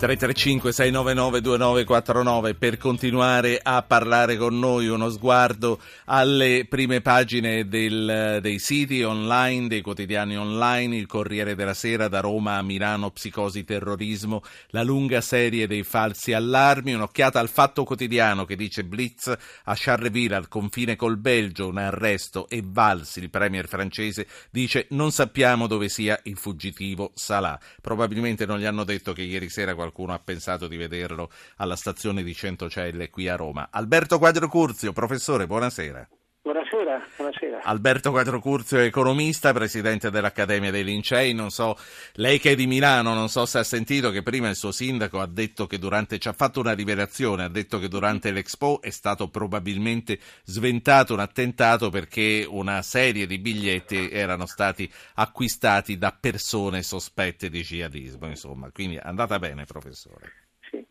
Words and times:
335 0.00 0.72
699 0.72 1.40
2949 1.42 2.54
per 2.54 2.78
continuare 2.78 3.60
a 3.62 3.82
parlare 3.82 4.38
con 4.38 4.58
noi, 4.58 4.88
uno 4.88 5.10
sguardo 5.10 5.78
alle 6.06 6.64
prime 6.66 7.02
pagine 7.02 7.68
del, 7.68 8.38
dei 8.40 8.58
siti 8.58 9.02
online, 9.02 9.68
dei 9.68 9.82
quotidiani 9.82 10.38
online, 10.38 10.96
il 10.96 11.04
Corriere 11.04 11.54
della 11.54 11.74
Sera 11.74 12.08
da 12.08 12.20
Roma 12.20 12.56
a 12.56 12.62
Milano, 12.62 13.10
psicosi, 13.10 13.62
terrorismo, 13.64 14.42
la 14.68 14.82
lunga 14.82 15.20
serie 15.20 15.66
dei 15.66 15.82
falsi 15.82 16.32
allarmi, 16.32 16.94
un'occhiata 16.94 17.38
al 17.38 17.50
fatto 17.50 17.84
quotidiano 17.84 18.46
che 18.46 18.56
dice 18.56 18.84
Blitz 18.84 19.26
a 19.26 19.74
Charleville 19.76 20.34
al 20.34 20.48
confine 20.48 20.96
col 20.96 21.18
Belgio, 21.18 21.68
un 21.68 21.76
arresto 21.76 22.48
e 22.48 22.62
Valsi, 22.64 23.20
il 23.20 23.28
premier 23.28 23.68
francese, 23.68 24.26
dice 24.50 24.86
non 24.92 25.12
sappiamo 25.12 25.66
dove 25.66 25.90
sia 25.90 26.18
il 26.22 26.38
fuggitivo 26.38 27.12
Salah. 27.14 27.60
Probabilmente 27.82 28.46
non 28.46 28.58
gli 28.58 28.64
hanno 28.64 28.84
detto 28.84 29.12
che 29.12 29.20
ieri 29.20 29.50
sera 29.50 29.74
qualcuno 29.74 29.88
qualcuno 29.90 30.14
ha 30.14 30.20
pensato 30.20 30.68
di 30.68 30.76
vederlo 30.76 31.30
alla 31.56 31.76
stazione 31.76 32.22
di 32.22 32.34
Centocelle 32.34 33.10
qui 33.10 33.28
a 33.28 33.36
Roma. 33.36 33.68
Alberto 33.70 34.18
Quadro 34.18 34.48
Curzio, 34.48 34.92
professore, 34.92 35.46
buonasera. 35.46 36.08
Buonasera, 36.42 37.06
buonasera. 37.16 37.62
Alberto 37.64 38.10
Quattrocurzio, 38.12 38.78
economista, 38.78 39.52
presidente 39.52 40.10
dell'Accademia 40.10 40.70
dei 40.70 40.84
Lincei. 40.84 41.34
Non 41.34 41.50
so, 41.50 41.76
lei 42.14 42.38
che 42.38 42.52
è 42.52 42.54
di 42.54 42.66
Milano, 42.66 43.12
non 43.12 43.28
so 43.28 43.44
se 43.44 43.58
ha 43.58 43.62
sentito 43.62 44.10
che 44.10 44.22
prima 44.22 44.48
il 44.48 44.56
suo 44.56 44.72
sindaco 44.72 45.20
ha 45.20 45.26
detto 45.26 45.66
che 45.66 45.78
durante, 45.78 46.18
ci 46.18 46.28
ha 46.28 46.32
fatto 46.32 46.58
una 46.60 46.72
rivelazione, 46.72 47.44
ha 47.44 47.50
detto 47.50 47.78
che 47.78 47.88
durante 47.88 48.30
l'Expo 48.30 48.80
è 48.80 48.88
stato 48.88 49.28
probabilmente 49.28 50.18
sventato 50.44 51.12
un 51.12 51.20
attentato 51.20 51.90
perché 51.90 52.46
una 52.48 52.80
serie 52.80 53.26
di 53.26 53.38
biglietti 53.38 54.08
erano 54.10 54.46
stati 54.46 54.90
acquistati 55.16 55.98
da 55.98 56.16
persone 56.18 56.82
sospette 56.82 57.50
di 57.50 57.60
jihadismo. 57.60 58.26
Insomma, 58.26 58.70
quindi 58.72 58.96
è 58.96 59.02
andata 59.04 59.38
bene, 59.38 59.66
professore. 59.66 60.32
Sì. 60.70 60.86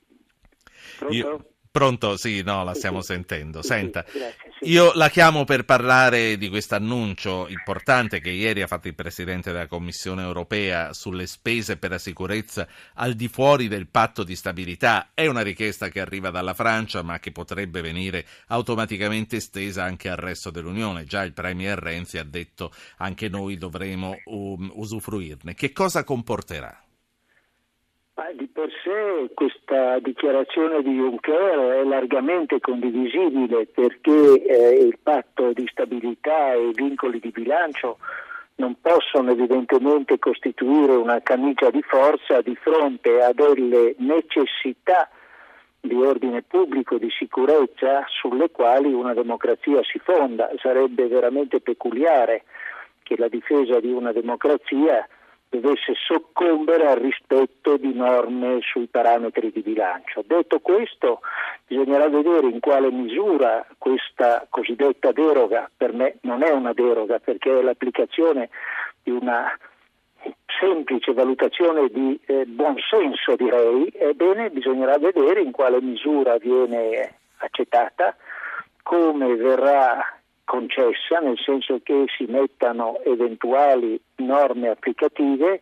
Pronto? 0.99 1.15
Io, 1.15 1.53
Pronto? 1.71 2.17
Sì, 2.17 2.41
no, 2.41 2.63
la 2.63 2.73
stiamo 2.73 3.01
sentendo. 3.01 3.61
Senta, 3.61 4.01
Grazie, 4.01 4.33
sì. 4.59 4.71
io 4.71 4.91
la 4.95 5.07
chiamo 5.09 5.43
per 5.43 5.65
parlare 5.65 6.35
di 6.35 6.49
questo 6.49 6.73
annuncio 6.73 7.47
importante 7.47 8.19
che 8.19 8.31
ieri 8.31 8.63
ha 8.63 8.67
fatto 8.67 8.87
il 8.87 8.95
Presidente 8.95 9.51
della 9.51 9.67
Commissione 9.67 10.23
europea 10.23 10.93
sulle 10.93 11.27
spese 11.27 11.77
per 11.77 11.91
la 11.91 11.99
sicurezza 11.99 12.67
al 12.95 13.13
di 13.13 13.27
fuori 13.27 13.67
del 13.67 13.87
patto 13.87 14.23
di 14.23 14.35
stabilità. 14.35 15.11
È 15.13 15.27
una 15.27 15.41
richiesta 15.41 15.89
che 15.89 15.99
arriva 15.99 16.31
dalla 16.31 16.55
Francia, 16.55 17.03
ma 17.03 17.19
che 17.19 17.31
potrebbe 17.31 17.81
venire 17.81 18.25
automaticamente 18.47 19.35
estesa 19.35 19.83
anche 19.83 20.09
al 20.09 20.17
resto 20.17 20.49
dell'Unione. 20.49 21.03
Già 21.03 21.23
il 21.23 21.33
Premier 21.33 21.77
Renzi 21.77 22.17
ha 22.17 22.23
detto 22.23 22.73
anche 22.97 23.29
noi 23.29 23.57
dovremo 23.57 24.17
um, 24.25 24.71
usufruirne. 24.73 25.53
Che 25.53 25.71
cosa 25.71 26.03
comporterà? 26.03 26.83
Ma 28.15 28.25
sé 28.89 29.29
questa 29.35 29.99
dichiarazione 29.99 30.81
di 30.81 30.95
Juncker 30.95 31.81
è 31.81 31.83
largamente 31.83 32.59
condivisibile 32.59 33.67
perché 33.67 34.43
eh, 34.43 34.83
il 34.83 34.97
patto 35.01 35.53
di 35.53 35.67
stabilità 35.71 36.53
e 36.53 36.69
i 36.69 36.73
vincoli 36.73 37.19
di 37.19 37.29
bilancio 37.29 37.99
non 38.55 38.75
possono 38.81 39.31
evidentemente 39.31 40.17
costituire 40.17 40.93
una 40.93 41.21
camicia 41.21 41.69
di 41.69 41.81
forza 41.83 42.41
di 42.41 42.55
fronte 42.55 43.21
a 43.21 43.31
delle 43.31 43.95
necessità 43.99 45.09
di 45.79 45.95
ordine 45.95 46.41
pubblico, 46.41 46.97
di 46.97 47.09
sicurezza 47.09 48.03
sulle 48.07 48.49
quali 48.49 48.91
una 48.91 49.13
democrazia 49.13 49.81
si 49.83 49.99
fonda. 49.99 50.49
Sarebbe 50.61 51.07
veramente 51.07 51.61
peculiare 51.61 52.43
che 53.03 53.15
la 53.17 53.29
difesa 53.29 53.79
di 53.79 53.91
una 53.91 54.11
democrazia 54.11 55.07
dovesse 55.49 55.93
soccombere 55.95 56.87
al 56.87 56.97
rispetto 56.97 57.77
di 57.77 57.93
norme 57.93 58.59
sui 58.61 58.87
parametri 58.87 59.51
di 59.51 59.61
bilancio. 59.61 60.23
Detto 60.25 60.59
questo, 60.59 61.21
bisognerà 61.65 62.07
vedere 62.07 62.47
in 62.47 62.59
quale 62.59 62.91
misura 62.91 63.65
questa 63.77 64.45
cosiddetta 64.49 65.11
deroga, 65.11 65.69
per 65.75 65.93
me 65.93 66.17
non 66.21 66.43
è 66.43 66.51
una 66.51 66.73
deroga 66.73 67.19
perché 67.19 67.59
è 67.59 67.61
l'applicazione 67.61 68.49
di 69.03 69.11
una 69.11 69.51
semplice 70.59 71.13
valutazione 71.13 71.87
di 71.87 72.19
eh, 72.25 72.45
buonsenso 72.45 73.35
direi, 73.35 73.91
ebbene 73.95 74.49
bisognerà 74.49 74.97
vedere 74.97 75.41
in 75.41 75.51
quale 75.51 75.81
misura 75.81 76.37
viene 76.37 77.15
accettata, 77.37 78.15
come 78.83 79.35
verrà 79.35 80.18
concessa, 80.49 81.19
nel 81.19 81.37
senso 81.37 81.79
che 81.83 82.05
si 82.17 82.25
mettano 82.25 82.99
eventuali 83.05 84.01
norme 84.15 84.69
applicative 84.69 85.61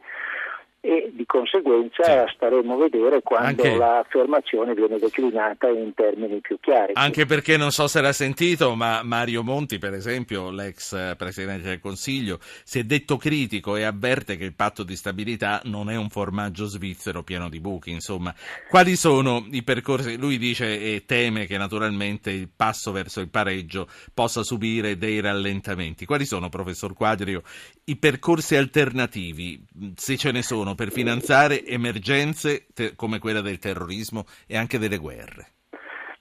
e 0.87 1.11
di 1.13 1.25
conseguenza 1.25 2.25
staremo 2.33 2.75
a 2.75 2.77
vedere 2.77 3.21
quando 3.21 3.61
Anche- 3.61 3.75
l'affermazione 3.75 4.73
viene 4.73 4.97
declinata 4.97 5.67
in 5.67 5.93
termini 5.93 6.39
più 6.39 6.57
chiari. 6.61 6.93
Anche 6.95 7.25
perché 7.25 7.57
non 7.57 7.71
so 7.71 7.87
se 7.87 7.99
l'ha 7.99 8.13
sentito, 8.13 8.73
ma 8.73 9.03
Mario 9.03 9.43
Monti, 9.43 9.79
per 9.79 9.93
esempio, 9.93 10.49
l'ex 10.49 10.93
eh, 10.93 11.15
Presidente 11.17 11.67
del 11.67 11.81
Consiglio, 11.81 12.39
si 12.63 12.79
è 12.79 12.83
detto 12.85 13.17
critico 13.17 13.75
e 13.75 13.83
avverte 13.83 14.37
che 14.37 14.45
il 14.45 14.53
patto 14.53 14.83
di 14.83 14.95
stabilità 14.95 15.59
non 15.65 15.89
è 15.89 15.97
un 15.97 16.07
formaggio 16.07 16.67
svizzero 16.67 17.21
pieno 17.21 17.49
di 17.49 17.59
buchi. 17.59 17.91
Insomma, 17.91 18.33
quali 18.69 18.95
sono 18.95 19.45
i 19.51 19.63
percorsi? 19.63 20.15
Lui 20.15 20.37
dice 20.37 20.79
e 20.79 21.03
teme 21.05 21.47
che 21.47 21.57
naturalmente 21.57 22.31
il 22.31 22.47
passo 22.55 22.93
verso 22.93 23.19
il 23.19 23.27
pareggio 23.27 23.89
possa 24.13 24.41
subire 24.41 24.97
dei 24.97 25.19
rallentamenti. 25.19 26.05
Quali 26.05 26.25
sono, 26.25 26.47
professor 26.47 26.93
Quadrio, 26.93 27.43
i 27.83 27.97
percorsi 27.97 28.55
alternativi, 28.55 29.61
se 29.95 30.15
ce 30.15 30.31
ne 30.31 30.41
sono, 30.41 30.75
per 30.77 30.91
finanziare 30.91 31.65
emergenze 31.65 32.67
te- 32.73 32.95
come 32.95 33.17
quella 33.17 33.41
del 33.41 33.57
terrorismo 33.57 34.25
e 34.45 34.55
anche 34.55 34.77
delle 34.77 34.97
guerre? 34.97 35.47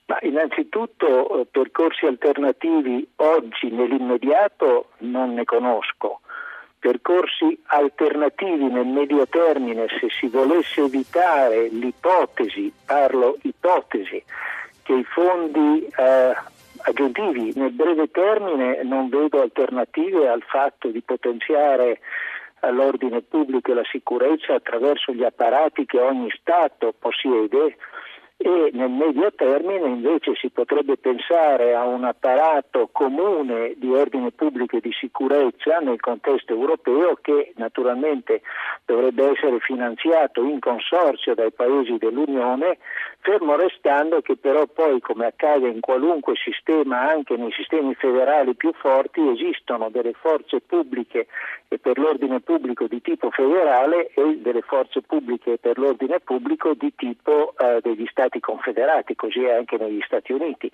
Ma 0.07 0.17
innanzitutto 0.21 1.41
eh, 1.41 1.45
percorsi 1.45 2.05
alternativi 2.05 3.07
oggi 3.17 3.69
nell'immediato 3.69 4.89
non 4.99 5.33
ne 5.33 5.43
conosco. 5.43 6.21
Percorsi 6.79 7.59
alternativi 7.67 8.65
nel 8.65 8.87
medio 8.87 9.27
termine 9.27 9.85
se 9.99 10.07
si 10.09 10.27
volesse 10.27 10.83
evitare 10.83 11.67
l'ipotesi, 11.69 12.71
parlo 12.85 13.37
ipotesi, 13.43 14.23
che 14.83 14.93
i 14.93 15.03
fondi 15.03 15.85
eh, 15.85 16.33
aggiuntivi 16.77 17.51
nel 17.55 17.71
breve 17.71 18.09
termine 18.09 18.83
non 18.83 19.09
vedo 19.09 19.41
alternative 19.41 20.29
al 20.29 20.43
fatto 20.43 20.87
di 20.87 21.01
potenziare 21.01 21.99
all'ordine 22.61 23.21
pubblico 23.21 23.71
e 23.71 23.75
la 23.75 23.85
sicurezza 23.89 24.55
attraverso 24.55 25.13
gli 25.13 25.23
apparati 25.23 25.85
che 25.85 25.99
ogni 25.99 26.29
Stato 26.39 26.93
possiede 26.97 27.77
e 28.39 28.69
nel 28.73 28.91
medio 28.91 29.33
termine 29.33 29.87
invece 29.87 30.35
si 30.35 30.51
potrebbe 30.51 30.95
pensare 30.97 31.73
a 31.73 31.85
un 31.85 32.03
apparato 32.03 32.87
comune 32.91 33.73
di 33.77 33.89
ordine 33.89 34.31
pubblico 34.31 34.77
e 34.77 34.79
di 34.79 34.91
sicurezza 34.93 35.79
nel 35.79 35.99
contesto 35.99 36.53
europeo 36.53 37.17
che 37.19 37.53
naturalmente 37.55 38.41
dovrebbe 38.85 39.31
essere 39.31 39.59
finanziato 39.59 40.43
in 40.43 40.59
consorzio 40.59 41.33
dai 41.33 41.51
paesi 41.51 41.97
dell'Unione, 41.97 42.77
fermo 43.27 43.57
restando 43.57 44.21
che 44.21 44.37
però 44.37 44.65
poi 44.67 45.01
come 45.01 45.25
accade 45.25 45.67
in 45.67 45.81
qualunque 45.81 46.35
sistema, 46.35 47.09
anche 47.09 47.35
nei 47.35 47.51
sistemi 47.51 47.93
federali 47.93 48.55
più 48.55 48.71
forti, 48.71 49.19
esistono 49.27 49.89
delle 49.89 50.13
forze 50.13 50.61
pubbliche 50.61 51.27
e 51.67 51.77
per 51.77 51.97
l'ordine 51.97 52.39
pubblico 52.39 52.87
di 52.87 53.01
tipo 53.01 53.29
federale 53.29 54.11
e 54.13 54.37
delle 54.37 54.61
forze 54.61 55.01
pubbliche 55.01 55.57
per 55.57 55.77
l'ordine 55.77 56.21
pubblico 56.21 56.73
di 56.73 56.93
tipo 56.95 57.53
eh, 57.57 57.81
degli 57.81 58.07
Stati 58.09 58.39
confederati, 58.39 59.13
così 59.15 59.43
è 59.43 59.55
anche 59.55 59.75
negli 59.75 60.01
Stati 60.05 60.31
Uniti. 60.31 60.71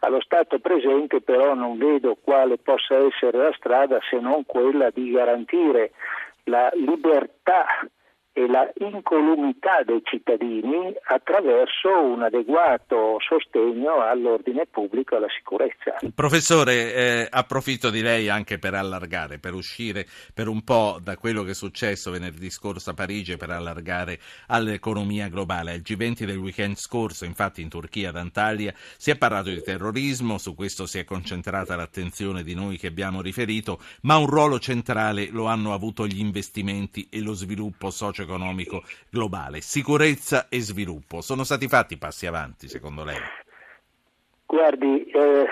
Allo 0.00 0.20
stato 0.20 0.58
presente 0.58 1.20
però 1.20 1.54
non 1.54 1.78
vedo 1.78 2.16
quale 2.20 2.58
possa 2.58 2.96
essere 2.96 3.38
la 3.38 3.52
strada 3.56 4.00
se 4.10 4.18
non 4.18 4.44
quella 4.44 4.90
di 4.90 5.12
garantire 5.12 5.92
la 6.44 6.68
libertà 6.74 7.64
e 8.36 8.46
la 8.46 8.70
incolumità 8.80 9.82
dei 9.82 10.02
cittadini 10.04 10.94
attraverso 11.04 11.88
un 11.88 12.22
adeguato 12.22 13.16
sostegno 13.18 14.02
all'ordine 14.02 14.66
pubblico 14.70 15.14
e 15.14 15.16
alla 15.16 15.30
sicurezza. 15.34 15.96
Professore, 16.14 16.94
eh, 16.94 17.28
approfitto 17.30 17.88
di 17.88 18.02
lei 18.02 18.28
anche 18.28 18.58
per 18.58 18.74
allargare, 18.74 19.38
per 19.38 19.54
uscire 19.54 20.04
per 20.34 20.48
un 20.48 20.62
po' 20.64 20.98
da 21.02 21.16
quello 21.16 21.44
che 21.44 21.52
è 21.52 21.54
successo 21.54 22.10
venerdì 22.10 22.50
scorso 22.50 22.90
a 22.90 22.92
Parigi 22.92 23.32
e 23.32 23.36
per 23.38 23.48
allargare 23.48 24.18
all'economia 24.48 25.28
globale. 25.28 25.72
Al 25.72 25.80
G20 25.80 26.24
del 26.24 26.36
weekend 26.36 26.76
scorso, 26.76 27.24
infatti 27.24 27.62
in 27.62 27.70
Turchia, 27.70 28.10
ad 28.10 28.16
Antalya, 28.16 28.74
si 28.98 29.10
è 29.10 29.16
parlato 29.16 29.48
di 29.48 29.62
terrorismo, 29.62 30.36
su 30.36 30.54
questo 30.54 30.84
si 30.84 30.98
è 30.98 31.04
concentrata 31.04 31.74
l'attenzione 31.74 32.42
di 32.42 32.54
noi 32.54 32.76
che 32.76 32.88
abbiamo 32.88 33.22
riferito, 33.22 33.80
ma 34.02 34.18
un 34.18 34.26
ruolo 34.26 34.58
centrale 34.58 35.30
lo 35.30 35.46
hanno 35.46 35.72
avuto 35.72 36.06
gli 36.06 36.20
investimenti 36.20 37.08
e 37.10 37.22
lo 37.22 37.32
sviluppo 37.32 37.88
socio 37.88 38.24
economico 38.26 38.82
globale. 39.08 39.60
Sicurezza 39.60 40.48
e 40.50 40.60
sviluppo. 40.60 41.22
Sono 41.22 41.44
stati 41.44 41.68
fatti 41.68 41.96
passi 41.96 42.26
avanti, 42.26 42.68
secondo 42.68 43.04
lei? 43.04 43.16
Guardi, 44.44 45.04
eh, 45.06 45.46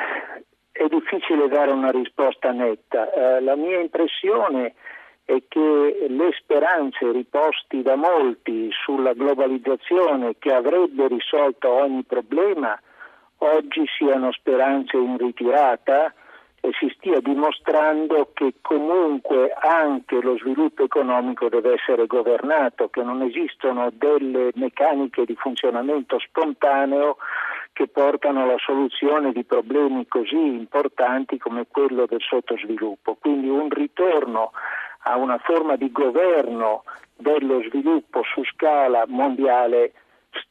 è 0.71 0.87
difficile 0.89 1.49
dare 1.49 1.71
una 1.71 1.91
risposta 1.91 2.51
netta. 2.51 3.11
Eh, 3.13 3.41
la 3.41 3.57
mia 3.57 3.81
impressione 3.81 4.75
è 5.25 5.43
che 5.49 6.07
le 6.09 6.31
speranze 6.39 7.11
riposte 7.11 7.81
da 7.83 7.97
molti 7.97 8.69
sulla 8.85 9.15
globalizzazione 9.15 10.37
che 10.39 10.53
avrebbe 10.53 11.09
risolto 11.09 11.71
ogni 11.71 12.03
problema 12.03 12.79
oggi 13.39 13.85
siano 13.99 14.33
speranze 14.33 14.97
in 14.97 15.17
ritirata 15.19 16.13
si 16.73 16.93
stia 16.97 17.21
dimostrando 17.21 18.31
che 18.33 18.55
comunque 18.61 19.53
anche 19.53 20.21
lo 20.21 20.37
sviluppo 20.39 20.85
economico 20.85 21.49
deve 21.49 21.75
essere 21.75 22.07
governato, 22.07 22.89
che 22.89 23.03
non 23.03 23.23
esistono 23.23 23.91
delle 23.93 24.51
meccaniche 24.55 25.25
di 25.25 25.35
funzionamento 25.37 26.19
spontaneo 26.19 27.17
che 27.73 27.89
portano 27.89 28.45
alla 28.45 28.59
soluzione 28.59 29.33
di 29.33 29.45
problemi 29.45 30.07
così 30.07 30.37
importanti 30.37 31.39
come 31.39 31.67
quello 31.69 32.07
del 32.07 32.21
sottosviluppo. 32.21 33.17
Quindi 33.21 33.49
un 33.49 33.69
ritorno 33.69 34.53
a 35.07 35.17
una 35.17 35.39
forma 35.39 35.77
di 35.77 35.91
governo 35.91 36.85
dello 37.17 37.63
sviluppo 37.63 38.23
su 38.23 38.45
scala 38.45 39.05
mondiale 39.07 39.93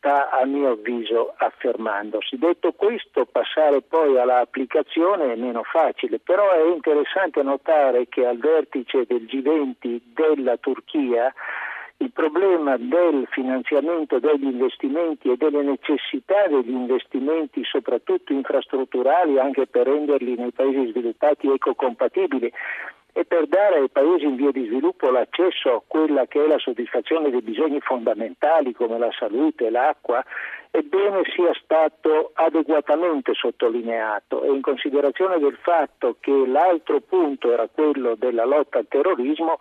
sta 0.04 0.30
a 0.30 0.46
mio 0.46 0.72
avviso 0.72 1.34
affermandosi. 1.38 2.38
Detto 2.38 2.74
questo, 2.74 3.26
passare 3.26 3.82
poi 3.82 4.20
all'applicazione 4.20 5.32
è 5.32 5.36
meno 5.38 5.64
facile, 5.64 6.20
però 6.20 6.52
è 6.52 6.66
interessante 6.68 7.42
notare 7.42 8.10
che 8.10 8.26
al 8.26 8.38
vertice 8.38 9.06
del 9.08 9.24
G20 9.24 10.02
della 10.14 10.58
Turchia 10.58 11.34
il 11.98 12.12
problema 12.12 12.76
del 12.76 13.26
finanziamento 13.30 14.20
degli 14.20 14.44
investimenti 14.44 15.32
e 15.32 15.38
delle 15.38 15.62
necessità 15.62 16.48
degli 16.48 16.72
investimenti, 16.72 17.64
soprattutto 17.64 18.34
infrastrutturali, 18.34 19.40
anche 19.40 19.68
per 19.68 19.88
renderli 19.88 20.36
nei 20.36 20.52
paesi 20.52 20.90
sviluppati 20.90 21.50
ecocompatibili, 21.50 22.52
e 23.13 23.25
per 23.25 23.48
dare 23.48 23.77
ai 23.77 23.89
paesi 23.89 24.25
in 24.25 24.36
via 24.36 24.51
di 24.51 24.65
sviluppo 24.65 25.12
l'accesso 25.12 25.75
a 25.75 25.81
quella 25.86 26.25
che 26.25 26.44
è 26.44 26.48
la 26.48 26.57
soddisfazione 26.57 27.30
dei 27.30 27.42
bisogni 27.42 27.80
fondamentali 27.80 28.74
come 28.74 28.98
la 28.98 29.12
salute, 29.18 29.69
l'acqua, 29.69 30.24
ebbene 30.71 31.21
sia 31.36 31.54
stato 31.63 32.31
adeguatamente 32.33 33.33
sottolineato 33.36 34.42
e 34.44 34.50
in 34.50 34.62
considerazione 34.62 35.38
del 35.38 35.56
fatto 35.62 36.18
che 36.19 36.31
l'altro 36.48 37.00
punto 37.01 37.54
era 37.54 37.68
quello 37.68 38.15
della 38.15 38.45
lotta 38.45 38.80
al 38.80 38.88
terrorismo, 38.88 39.57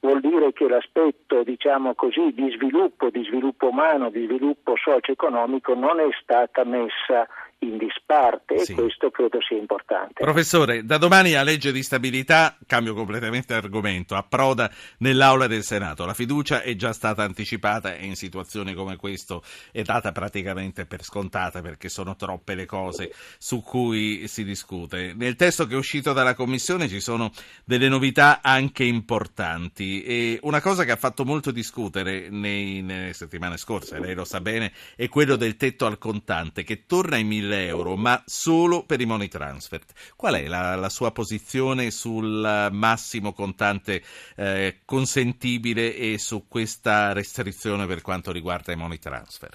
vuol 0.00 0.20
dire 0.20 0.54
che 0.54 0.66
l'aspetto 0.66 1.42
diciamo 1.42 1.94
così, 1.94 2.32
di 2.32 2.50
sviluppo, 2.52 3.10
di 3.10 3.22
sviluppo 3.24 3.68
umano, 3.68 4.08
di 4.08 4.24
sviluppo 4.24 4.72
socio-economico 4.76 5.74
non 5.74 6.00
è 6.00 6.08
stata 6.22 6.64
messa 6.64 7.28
in 7.60 7.78
disparte 7.78 8.58
sì. 8.58 8.72
e 8.72 8.74
questo 8.74 9.10
credo 9.10 9.38
sia 9.40 9.56
importante. 9.56 10.22
Professore, 10.22 10.84
da 10.84 10.98
domani 10.98 11.32
la 11.32 11.42
legge 11.42 11.72
di 11.72 11.82
stabilità, 11.82 12.56
cambio 12.66 12.94
completamente 12.94 13.54
argomento, 13.54 14.14
approda 14.14 14.70
nell'Aula 14.98 15.46
del 15.46 15.62
Senato. 15.62 16.04
La 16.04 16.14
fiducia 16.14 16.62
è 16.62 16.74
già 16.76 16.92
stata 16.92 17.22
anticipata 17.22 17.94
e 17.94 18.04
in 18.04 18.16
situazioni 18.16 18.74
come 18.74 18.96
questo 18.96 19.42
è 19.72 19.82
data 19.82 20.12
praticamente 20.12 20.84
per 20.86 21.02
scontata 21.02 21.62
perché 21.62 21.88
sono 21.88 22.14
troppe 22.16 22.54
le 22.54 22.66
cose 22.66 23.12
su 23.38 23.62
cui 23.62 24.28
si 24.28 24.44
discute. 24.44 25.14
Nel 25.14 25.36
testo 25.36 25.66
che 25.66 25.74
è 25.74 25.78
uscito 25.78 26.12
dalla 26.12 26.34
Commissione 26.34 26.88
ci 26.88 27.00
sono 27.00 27.32
delle 27.64 27.88
novità 27.88 28.40
anche 28.42 28.84
importanti 28.84 30.02
e 30.02 30.38
una 30.42 30.60
cosa 30.60 30.84
che 30.84 30.92
ha 30.92 30.96
fatto 30.96 31.24
molto 31.24 31.50
discutere 31.50 32.28
nei, 32.28 32.82
nelle 32.82 33.12
settimane 33.14 33.56
scorse, 33.56 33.98
lei 33.98 34.14
lo 34.14 34.24
sa 34.24 34.40
bene, 34.40 34.72
è 34.94 35.08
quello 35.08 35.36
del 35.36 35.56
tetto 35.56 35.86
al 35.86 35.98
contante 35.98 36.62
che 36.62 36.84
torna 36.86 37.16
ai 37.16 37.24
1000 37.46 37.66
euro, 37.66 37.96
ma 37.96 38.20
solo 38.24 38.84
per 38.86 39.00
i 39.00 39.06
money 39.06 39.28
transfer. 39.28 39.80
Qual 40.16 40.34
è 40.34 40.46
la, 40.46 40.74
la 40.74 40.88
sua 40.88 41.12
posizione 41.12 41.90
sul 41.90 42.68
massimo 42.72 43.32
contante 43.32 44.02
eh, 44.36 44.80
consentibile 44.84 45.94
e 45.94 46.18
su 46.18 46.46
questa 46.48 47.12
restrizione 47.12 47.86
per 47.86 48.02
quanto 48.02 48.32
riguarda 48.32 48.72
i 48.72 48.76
money 48.76 48.98
transfer? 48.98 49.50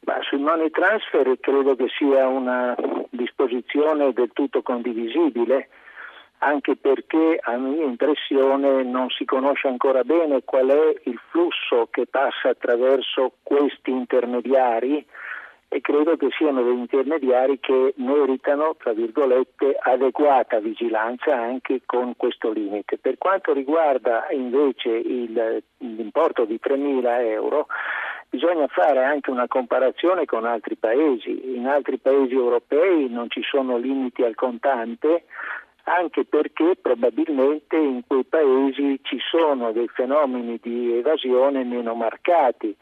Ma 0.00 0.18
sui 0.22 0.38
money 0.38 0.70
transfer 0.70 1.36
credo 1.40 1.74
che 1.74 1.86
sia 1.98 2.28
una 2.28 2.74
disposizione 3.10 4.12
del 4.12 4.30
tutto 4.32 4.62
condivisibile 4.62 5.68
anche 6.38 6.76
perché 6.76 7.38
a 7.40 7.56
mia 7.56 7.84
impressione 7.84 8.82
non 8.82 9.08
si 9.08 9.24
conosce 9.24 9.68
ancora 9.68 10.04
bene 10.04 10.42
qual 10.44 10.68
è 10.68 11.00
il 11.04 11.18
flusso 11.30 11.88
che 11.90 12.06
passa 12.06 12.50
attraverso 12.50 13.36
questi 13.42 13.90
intermediari 13.90 15.04
e 15.68 15.80
credo 15.80 16.16
che 16.16 16.28
siano 16.36 16.62
degli 16.62 16.78
intermediari 16.78 17.58
che 17.58 17.94
meritano, 17.96 18.76
tra 18.78 18.92
virgolette, 18.92 19.76
adeguata 19.78 20.60
vigilanza 20.60 21.34
anche 21.36 21.82
con 21.84 22.14
questo 22.16 22.52
limite. 22.52 22.98
Per 22.98 23.18
quanto 23.18 23.52
riguarda 23.52 24.26
invece 24.30 24.90
il, 24.90 25.62
l'importo 25.78 26.44
di 26.44 26.60
3.000 26.62 27.20
euro, 27.30 27.66
bisogna 28.30 28.68
fare 28.68 29.04
anche 29.04 29.30
una 29.30 29.48
comparazione 29.48 30.24
con 30.24 30.44
altri 30.44 30.76
paesi. 30.76 31.56
In 31.56 31.66
altri 31.66 31.98
paesi 31.98 32.34
europei 32.34 33.08
non 33.10 33.28
ci 33.28 33.42
sono 33.42 33.76
limiti 33.76 34.22
al 34.22 34.36
contante, 34.36 35.24
anche 35.84 36.24
perché 36.24 36.76
probabilmente 36.80 37.76
in 37.76 38.02
quei 38.06 38.24
paesi 38.24 39.00
ci 39.02 39.18
sono 39.30 39.72
dei 39.72 39.88
fenomeni 39.88 40.58
di 40.62 40.96
evasione 40.96 41.64
meno 41.64 41.94
marcati 41.94 42.76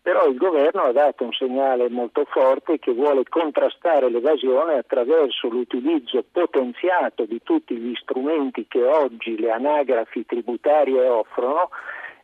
però 0.00 0.26
il 0.26 0.36
governo 0.36 0.82
ha 0.82 0.92
dato 0.92 1.24
un 1.24 1.32
segnale 1.32 1.88
molto 1.88 2.24
forte 2.30 2.78
che 2.78 2.92
vuole 2.92 3.24
contrastare 3.28 4.08
l'evasione 4.08 4.74
attraverso 4.74 5.48
l'utilizzo 5.48 6.24
potenziato 6.30 7.24
di 7.24 7.40
tutti 7.42 7.76
gli 7.76 7.94
strumenti 7.96 8.66
che 8.68 8.82
oggi 8.82 9.38
le 9.38 9.50
anagrafi 9.50 10.24
tributarie 10.24 11.06
offrono 11.06 11.70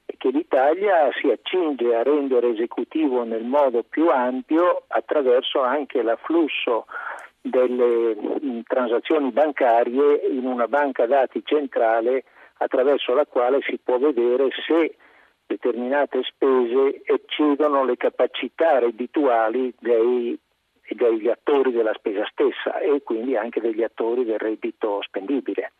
e 0.06 0.14
che 0.16 0.30
l'Italia 0.30 1.10
si 1.20 1.30
accinge 1.30 1.94
a 1.94 2.02
rendere 2.02 2.50
esecutivo 2.50 3.24
nel 3.24 3.44
modo 3.44 3.82
più 3.82 4.08
ampio 4.08 4.84
attraverso 4.88 5.60
anche 5.60 6.02
l'afflusso 6.02 6.86
delle 7.40 8.16
mm, 8.16 8.60
transazioni 8.66 9.30
bancarie 9.30 10.26
in 10.30 10.46
una 10.46 10.68
banca 10.68 11.06
dati 11.06 11.42
centrale 11.44 12.24
attraverso 12.58 13.12
la 13.14 13.26
quale 13.26 13.58
si 13.62 13.78
può 13.82 13.98
vedere 13.98 14.48
se 14.66 14.96
determinate 15.46 16.20
spese 16.24 17.02
eccedono 17.04 17.84
le 17.84 17.96
capacità 17.96 18.78
reddituali 18.78 19.72
dei, 19.78 20.38
degli 20.88 21.28
attori 21.28 21.72
della 21.72 21.94
spesa 21.94 22.26
stessa 22.30 22.78
e 22.80 23.02
quindi 23.02 23.36
anche 23.36 23.60
degli 23.60 23.82
attori 23.82 24.24
del 24.24 24.38
reddito 24.38 25.00
spendibile. 25.02 25.72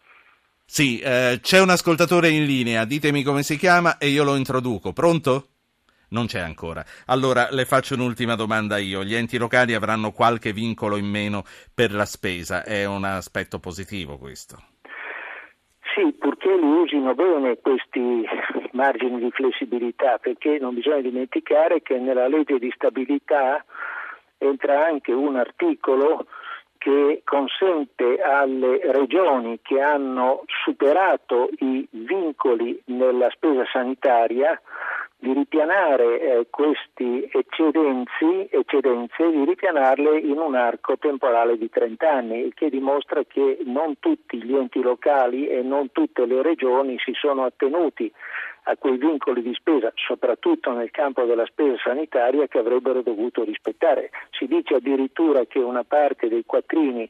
Sì, 0.67 0.99
eh, 0.99 1.39
c'è 1.43 1.61
un 1.61 1.71
ascoltatore 1.71 2.31
in 2.31 2.45
linea, 2.45 2.85
ditemi 2.85 3.23
come 3.23 3.43
si 3.43 3.57
chiama 3.57 3.99
e 3.99 4.09
io 4.09 4.25
lo 4.25 4.37
introduco. 4.37 4.93
Pronto? 4.93 5.49
Non 6.09 6.27
c'è 6.27 6.41
ancora. 6.41 6.85
Allora 7.07 7.49
le 7.51 7.65
faccio 7.65 7.95
un'ultima 7.95 8.35
domanda 8.35 8.79
io. 8.79 9.03
Gli 9.03 9.15
enti 9.15 9.37
locali 9.37 9.75
avranno 9.75 10.13
qualche 10.13 10.53
vincolo 10.53 10.97
in 10.97 11.07
meno 11.07 11.43
per 11.75 11.93
la 11.93 12.05
spesa, 12.05 12.65
è 12.65 12.85
un 12.85 13.05
aspetto 13.05 13.59
positivo 13.59 14.17
questo? 14.17 14.63
Sì, 15.95 16.13
purché 16.13 16.55
li 16.57 16.67
usino 16.67 17.15
bene 17.15 17.59
questi 17.61 18.25
margini 18.75 19.19
di 19.19 19.31
flessibilità, 19.31 20.19
perché 20.19 20.59
non 20.59 20.75
bisogna 20.75 21.01
dimenticare 21.01 21.83
che 21.83 21.99
nella 21.99 22.29
legge 22.29 22.59
di 22.59 22.71
stabilità 22.75 23.65
entra 24.39 24.87
anche 24.87 25.13
un 25.13 25.37
articolo 25.37 26.27
che 26.79 27.23
consente 27.25 28.21
alle 28.21 28.79
regioni 28.93 29.59
che 29.63 29.81
hanno 29.81 30.45
superato 30.65 31.49
i 31.61 31.87
vincoli 31.91 32.79
nella 32.87 33.31
spesa 33.31 33.65
sanitaria 33.73 34.61
di 35.17 35.33
ripianare 35.33 36.21
eh, 36.21 36.47
eccedenzi, 37.33 38.49
eccedenze, 38.51 39.31
di 39.31 39.45
ripianarle 39.47 40.19
in 40.19 40.37
un 40.37 40.55
arco 40.55 40.99
temporale 40.99 41.57
di 41.57 41.71
30 41.71 42.11
anni, 42.11 42.41
il 42.41 42.53
che 42.53 42.69
dimostra 42.69 43.25
che 43.25 43.61
non 43.65 43.99
tutti 43.99 44.43
gli 44.45 44.55
enti 44.55 44.83
locali 44.83 45.49
e 45.49 45.63
non 45.63 45.91
tutte 45.93 46.27
le 46.27 46.43
regioni 46.43 46.99
si 46.99 47.13
sono 47.15 47.45
attenuti 47.45 48.13
a 48.65 48.77
quei 48.77 48.97
vincoli 48.97 49.43
di 49.43 49.55
spesa, 49.55 49.93
soprattutto 49.95 50.73
nel 50.73 50.91
campo 50.91 51.25
della 51.25 51.47
spesa 51.47 51.77
sanitaria, 51.83 52.47
che 52.47 52.59
avrebbero 52.59 53.03
dovuto 53.03 53.45
rispettare. 53.45 54.11
Si 54.31 54.47
dice 54.47 54.75
addirittura 54.75 55.45
che 55.45 55.59
una 55.59 55.85
parte 55.85 56.29
dei 56.29 56.45
quattrini 56.45 57.09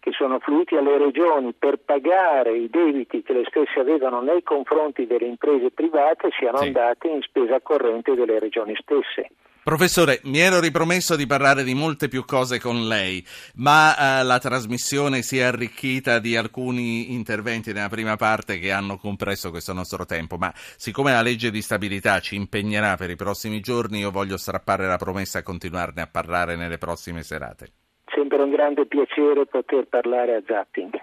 che 0.00 0.10
sono 0.12 0.40
fluiti 0.40 0.74
alle 0.76 0.98
regioni 0.98 1.52
per 1.56 1.78
pagare 1.78 2.56
i 2.56 2.68
debiti 2.68 3.22
che 3.22 3.32
le 3.32 3.44
stesse 3.46 3.78
avevano 3.78 4.20
nei 4.20 4.42
confronti 4.42 5.06
delle 5.06 5.26
imprese 5.26 5.70
private 5.70 6.30
siano 6.36 6.58
sì. 6.58 6.66
andati 6.66 7.08
in 7.08 7.22
spesa 7.22 7.60
corrente 7.60 8.14
delle 8.14 8.40
regioni 8.40 8.74
stesse. 8.80 9.30
Professore, 9.64 10.18
mi 10.24 10.40
ero 10.40 10.58
ripromesso 10.58 11.14
di 11.14 11.24
parlare 11.24 11.62
di 11.62 11.72
molte 11.72 12.08
più 12.08 12.24
cose 12.24 12.58
con 12.58 12.88
lei, 12.88 13.24
ma 13.58 13.94
eh, 13.94 14.24
la 14.24 14.40
trasmissione 14.40 15.22
si 15.22 15.38
è 15.38 15.42
arricchita 15.42 16.18
di 16.18 16.36
alcuni 16.36 17.12
interventi 17.12 17.72
nella 17.72 17.88
prima 17.88 18.16
parte 18.16 18.58
che 18.58 18.72
hanno 18.72 18.96
compresso 18.96 19.50
questo 19.50 19.72
nostro 19.72 20.04
tempo, 20.04 20.36
ma 20.36 20.52
siccome 20.54 21.12
la 21.12 21.22
legge 21.22 21.52
di 21.52 21.62
stabilità 21.62 22.18
ci 22.18 22.34
impegnerà 22.34 22.96
per 22.96 23.10
i 23.10 23.14
prossimi 23.14 23.60
giorni, 23.60 24.00
io 24.00 24.10
voglio 24.10 24.36
strappare 24.36 24.88
la 24.88 24.96
promessa 24.96 25.38
a 25.38 25.42
continuarne 25.44 26.02
a 26.02 26.08
parlare 26.10 26.56
nelle 26.56 26.78
prossime 26.78 27.22
serate. 27.22 27.68
Sempre 28.12 28.42
un 28.42 28.50
grande 28.50 28.84
piacere 28.86 29.46
poter 29.46 29.86
parlare 29.86 30.34
a 30.34 30.42
Zapping. 30.44 30.98